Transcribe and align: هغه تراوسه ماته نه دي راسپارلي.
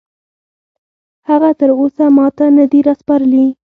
هغه 1.29 1.49
تراوسه 1.59 2.05
ماته 2.17 2.45
نه 2.57 2.65
دي 2.71 2.79
راسپارلي. 2.87 3.45